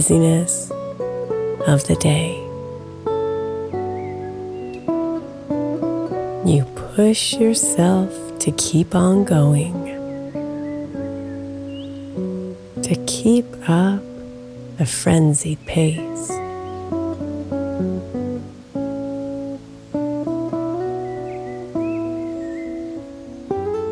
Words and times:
Busyness 0.00 0.70
of 1.66 1.86
the 1.86 1.96
day. 2.00 2.32
You 6.50 6.64
push 6.94 7.34
yourself 7.34 8.10
to 8.38 8.50
keep 8.52 8.94
on 8.94 9.26
going, 9.26 9.74
to 12.82 12.94
keep 13.06 13.44
up 13.68 14.02
a 14.78 14.86
frenzied 14.86 15.62
pace. 15.66 16.28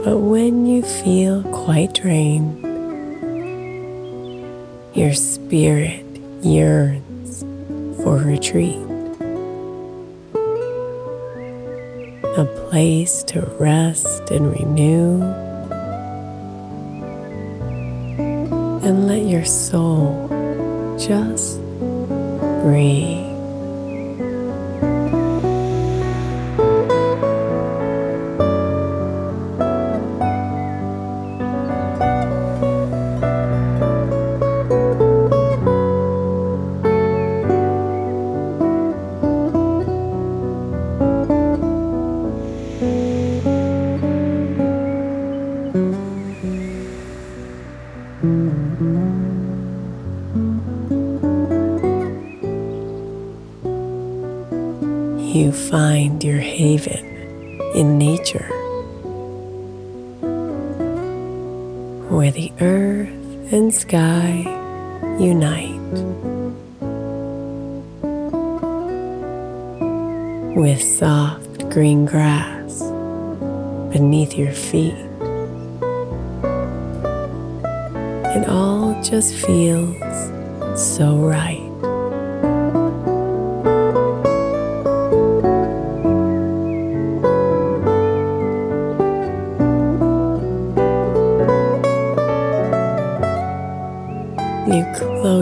But 0.04 0.20
when 0.20 0.64
you 0.64 0.80
feel 0.80 1.42
quite 1.52 1.92
drained, 1.92 2.67
your 4.98 5.14
spirit 5.14 6.04
yearns 6.42 7.42
for 8.02 8.16
retreat, 8.16 8.74
a 12.36 12.44
place 12.68 13.22
to 13.22 13.40
rest 13.60 14.32
and 14.32 14.50
renew, 14.50 15.22
and 18.82 19.06
let 19.06 19.22
your 19.22 19.44
soul 19.44 20.26
just 20.98 21.60
breathe. 22.64 23.27
You 55.28 55.52
find 55.52 56.24
your 56.24 56.38
haven 56.38 57.04
in 57.74 57.98
nature, 57.98 58.48
where 62.08 62.30
the 62.30 62.50
earth 62.62 63.52
and 63.52 63.72
sky 63.72 64.40
unite. 65.20 65.74
With 70.56 70.82
soft 70.82 71.68
green 71.68 72.06
grass 72.06 72.80
beneath 73.92 74.32
your 74.32 74.52
feet, 74.52 74.94
it 78.34 78.48
all 78.48 78.98
just 79.02 79.34
feels 79.34 79.94
so 80.74 81.16
right. 81.16 81.67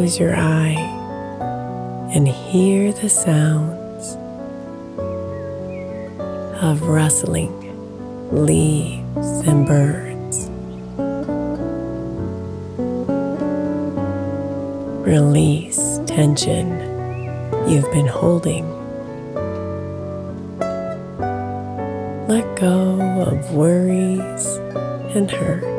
Close 0.06 0.20
your 0.20 0.36
eye 0.36 0.76
and 2.14 2.28
hear 2.28 2.92
the 2.92 3.08
sounds 3.08 4.14
of 6.62 6.80
rustling 6.82 7.50
leaves 8.30 9.26
and 9.48 9.66
birds. 9.66 10.48
Release 15.04 15.98
tension 16.06 16.70
you've 17.68 17.90
been 17.90 18.06
holding. 18.06 18.64
Let 22.28 22.44
go 22.54 23.24
of 23.26 23.52
worries 23.52 24.46
and 25.16 25.28
hurt. 25.28 25.75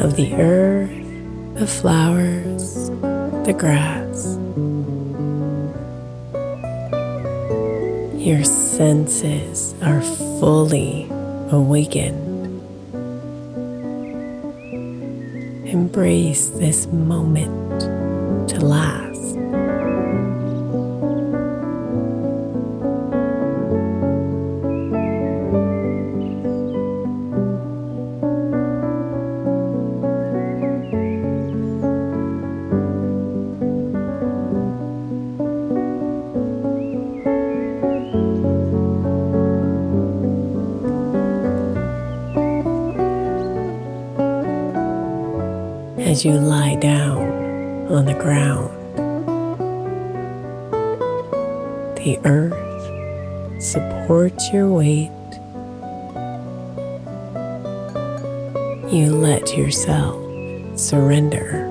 Of 0.00 0.16
the 0.16 0.34
earth, 0.34 0.90
the 1.54 1.66
flowers, 1.66 2.88
the 3.44 3.54
grass. 3.56 4.36
Your 8.16 8.42
senses 8.44 9.74
are 9.82 10.00
fully 10.00 11.06
awakened. 11.50 12.28
Embrace 15.68 16.48
this 16.48 16.86
moment 16.86 17.80
to 18.48 18.60
last. 18.60 19.09
As 46.20 46.26
you 46.26 46.38
lie 46.38 46.74
down 46.74 47.22
on 47.88 48.04
the 48.04 48.12
ground. 48.12 48.68
The 51.96 52.18
earth 52.26 53.62
supports 53.62 54.52
your 54.52 54.68
weight. 54.68 55.10
You 58.92 59.14
let 59.14 59.56
yourself 59.56 60.20
surrender 60.78 61.64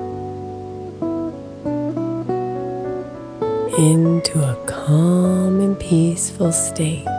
into 3.77 4.41
a 4.41 4.55
calm 4.65 5.59
and 5.59 5.79
peaceful 5.79 6.51
state. 6.51 7.18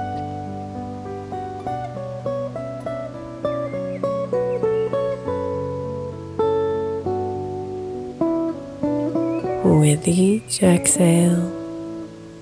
With 9.90 10.06
each 10.06 10.62
exhale, 10.62 11.50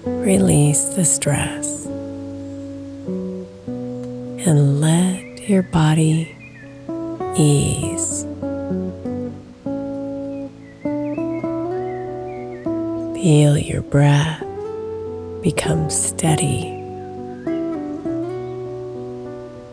release 0.04 0.84
the 0.90 1.06
stress 1.06 1.86
and 4.46 4.82
let 4.82 5.48
your 5.48 5.62
body 5.62 6.36
ease. 7.38 8.24
Feel 13.14 13.56
your 13.56 13.80
breath 13.80 14.44
become 15.42 15.88
steady 15.88 16.66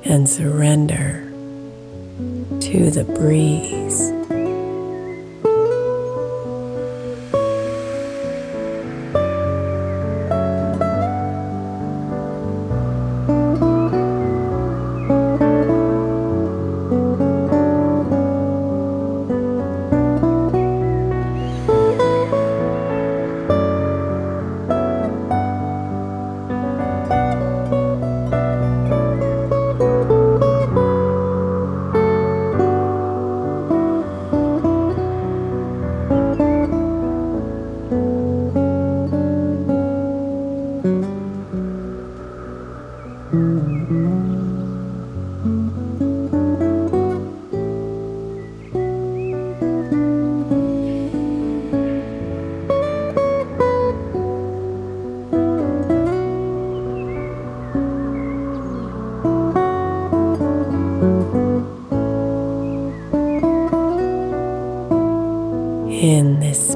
and 0.06 0.30
surrender 0.30 1.30
to 2.62 2.90
the 2.90 3.04
breeze. 3.04 4.15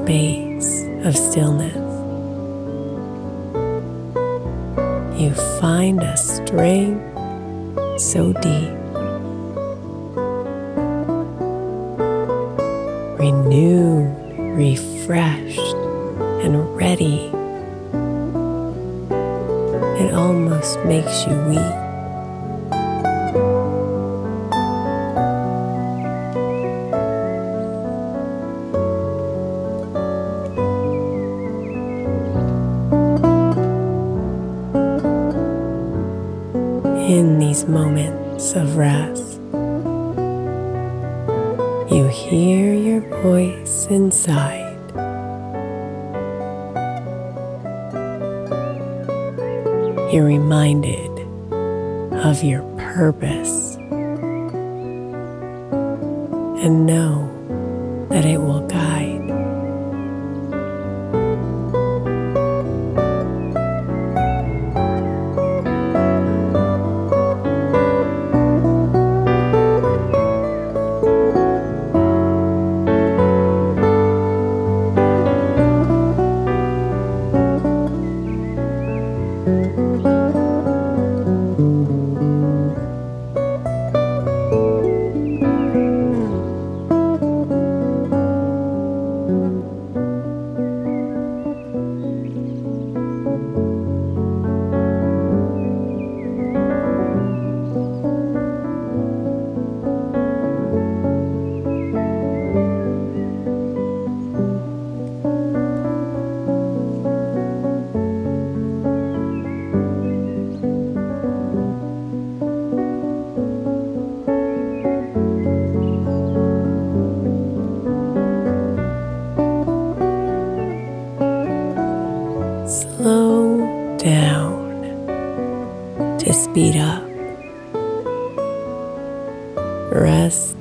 Space 0.10 0.86
of 1.06 1.16
stillness. 1.16 1.76
You 5.22 5.36
find 5.62 6.02
a 6.02 6.18
strength 6.18 7.06
so 8.02 8.34
deep, 8.34 8.74
renewed, 13.20 14.10
refreshed, 14.58 15.76
and 16.42 16.76
ready. 16.76 17.28
It 20.04 20.12
almost 20.16 20.80
makes 20.86 21.28
you 21.28 21.36
weep. 21.50 21.89
You're 50.12 50.26
reminded 50.26 51.12
of 52.26 52.44
your 52.44 52.64
purpose 52.78 53.76
and 56.64 56.88
know 56.88 58.08
that 58.10 58.26
it 58.26 58.40
will 58.40 58.66
guide. 58.68 59.19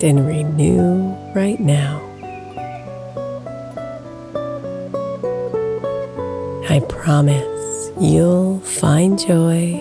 And 0.01 0.29
renew 0.29 1.13
right 1.35 1.59
now. 1.59 2.01
I 6.71 6.81
promise 6.89 7.91
you'll 8.01 8.61
find 8.61 9.19
joy 9.19 9.75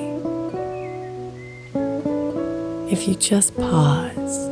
if 2.91 3.07
you 3.07 3.13
just 3.13 3.55
pause 3.57 4.46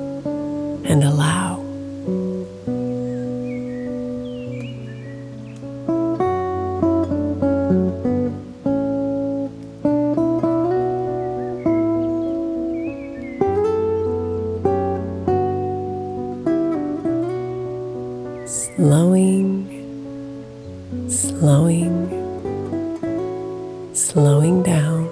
slowing 23.95 24.61
down. 24.61 25.09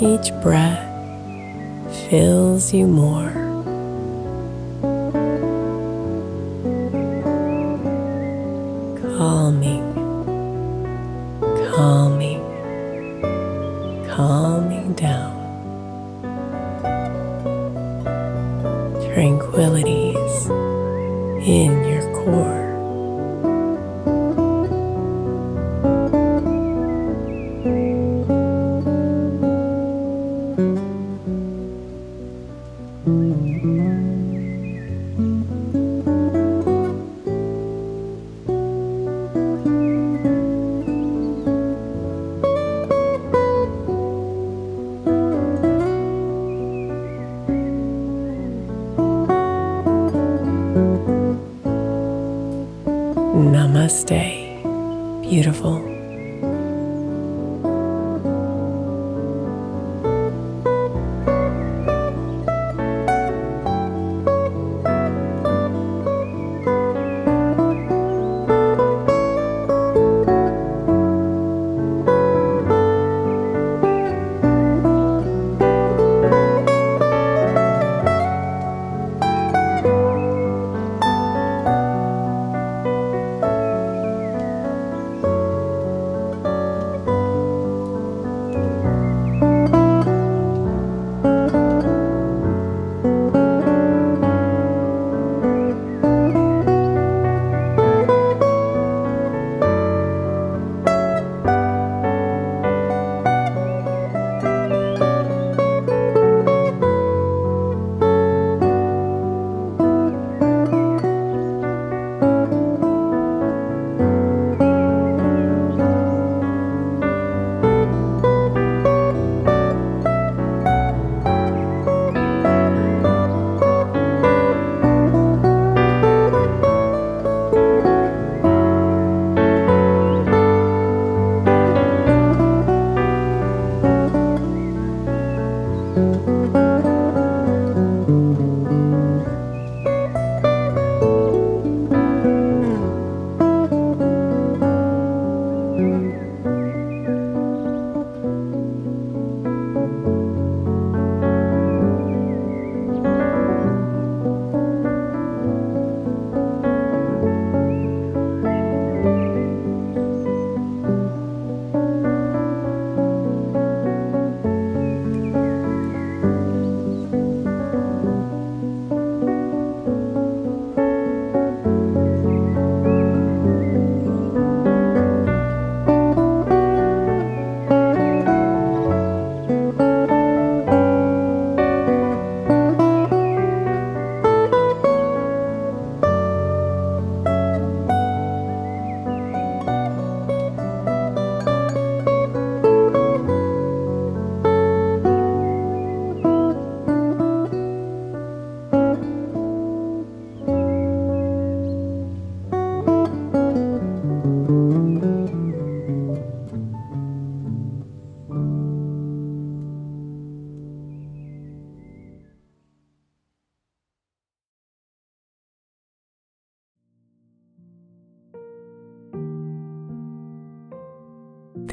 Each 0.00 0.32
breath 0.42 0.84
fills 2.08 2.72
you 2.72 2.86
more. 2.86 3.45